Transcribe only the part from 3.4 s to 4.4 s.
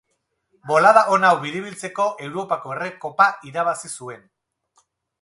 irabazi zuen.